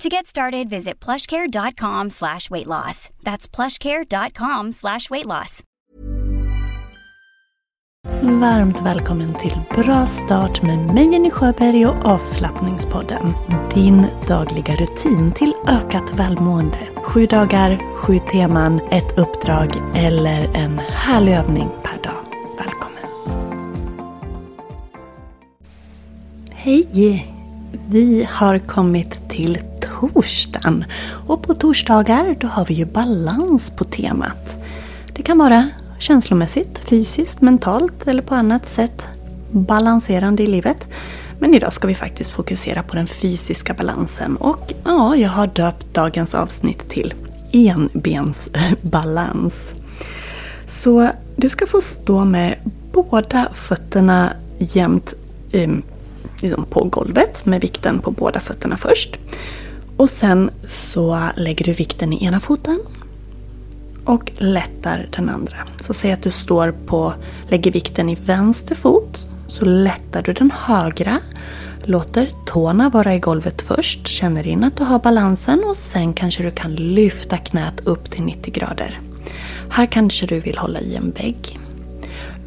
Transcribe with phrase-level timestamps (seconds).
[0.00, 3.08] To get started, visit plushcare.com slash weight loss.
[3.22, 5.62] That's plushcare.com slash weight loss.
[8.20, 13.32] Varmt välkommen till Bra start med mig Jenny Sjöberg och avslappningspodden.
[13.74, 16.78] Din dagliga rutin till ökat välmående.
[16.96, 22.24] Sju dagar, sju teman, ett uppdrag eller en härlig övning per dag.
[22.58, 23.04] Välkommen!
[26.50, 27.26] Hej!
[27.88, 29.58] Vi har kommit till
[30.00, 30.84] torsdagen.
[31.26, 34.56] Och på torsdagar då har vi ju balans på temat.
[35.12, 39.04] Det kan vara känslomässigt, fysiskt, mentalt eller på annat sätt
[39.50, 40.86] balanserande i livet.
[41.38, 45.94] Men idag ska vi faktiskt fokusera på den fysiska balansen och ja, jag har döpt
[45.94, 47.14] dagens avsnitt till
[47.52, 49.74] enbensbalans.
[50.66, 52.54] Så du ska få stå med
[52.92, 55.14] båda fötterna jämnt
[55.52, 55.82] um,
[56.42, 59.18] liksom på golvet med vikten på båda fötterna först.
[59.96, 62.78] Och sen så lägger du vikten i ena foten
[64.04, 65.56] och lättar den andra.
[65.80, 67.12] Så säg att du står på,
[67.48, 71.18] lägger vikten i vänster fot, så lättar du den högra.
[71.84, 76.42] Låter tårna vara i golvet först, känner in att du har balansen och sen kanske
[76.42, 79.00] du kan lyfta knät upp till 90 grader.
[79.70, 81.58] Här kanske du vill hålla i en vägg.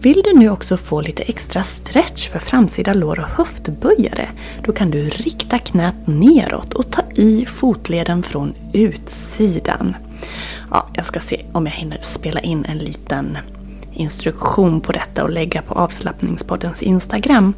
[0.02, 4.30] Vill du nu också få lite extra stretch för framsida lår och höftböjare,
[4.64, 9.96] då kan du rikta knät neråt och ta i fotleden från utsidan.
[10.72, 13.38] Ja, jag ska se om jag hinner spela in en liten
[13.94, 17.54] instruktion på detta och lägga på avslappningspoddens Instagram.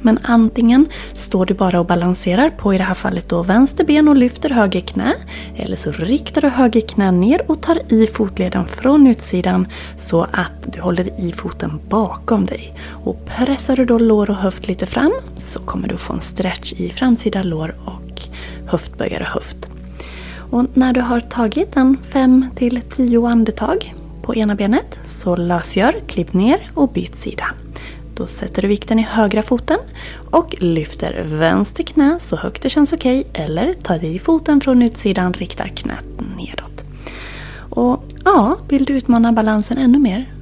[0.00, 4.08] Men antingen står du bara och balanserar på i det här fallet då vänster ben
[4.08, 5.14] och lyfter höger knä.
[5.56, 10.72] Eller så riktar du höger knä ner och tar i fotleden från utsidan så att
[10.72, 12.74] du håller i foten bakom dig.
[13.04, 16.72] Och pressar du då lår och höft lite fram så kommer du få en stretch
[16.72, 18.22] i framsida lår och
[18.66, 19.70] höftböjare höft.
[20.50, 25.94] Och när du har tagit en 5 till 10 andetag på ena benet så lösgör,
[26.06, 27.44] klipp ner och byt sida.
[28.18, 29.78] Då sätter du vikten i högra foten
[30.30, 34.82] och lyfter vänster knä så högt det känns okej okay, eller tar i foten från
[34.82, 36.04] utsidan, riktar knät
[36.36, 36.84] nedåt.
[37.70, 40.32] Och ja, vill du utmana balansen ännu mer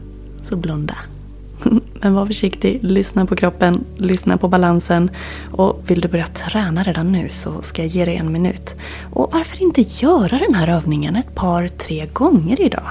[0.43, 0.97] så blunda.
[2.01, 5.11] Men var försiktig, lyssna på kroppen, lyssna på balansen.
[5.53, 8.75] Och vill du börja träna redan nu så ska jag ge dig en minut.
[9.13, 12.91] Och varför inte göra den här övningen ett par, tre gånger idag?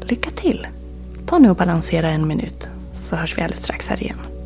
[0.00, 0.66] Lycka till!
[1.26, 4.37] Ta nu och balansera en minut så hörs vi alldeles strax här igen.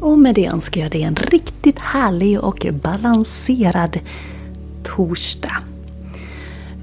[0.00, 3.98] Och med det önskar jag dig en riktigt härlig och balanserad
[4.84, 5.56] torsdag.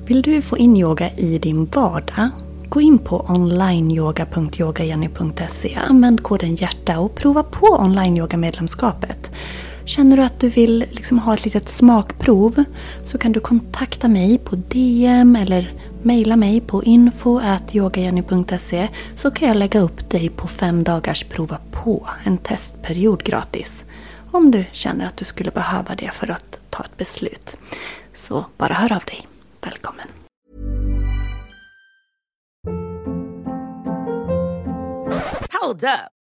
[0.06, 2.30] Vill du få in yoga i din vardag?
[2.70, 5.78] Gå in på onlineyoga.yogajenny.se.
[5.88, 9.32] Använd koden hjärta och prova på onlineyoga medlemskapet.
[9.86, 12.64] Känner du att du vill liksom ha ett litet smakprov
[13.06, 15.72] så kan du kontakta mig på DM eller
[16.06, 22.10] mejla mig på info.yogajenny.se så kan jag lägga upp dig på fem dagars prova på,
[22.24, 23.86] en testperiod gratis.
[24.32, 27.56] Om du känner att du skulle behöva det för att ta ett beslut.
[28.16, 29.28] Så bara hör av dig.
[29.62, 30.08] Välkommen!
[35.62, 36.23] Hold up.